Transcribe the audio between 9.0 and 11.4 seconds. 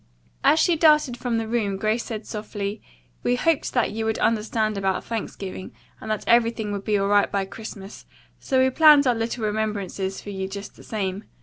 our little remembrances for you just the same.